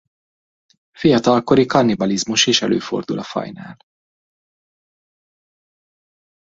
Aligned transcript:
Fiatalkori 0.97 1.65
kannibalizmus 1.65 2.47
is 2.47 2.61
előfordul 2.61 3.19
a 3.19 3.23
fajnál. 3.23 3.77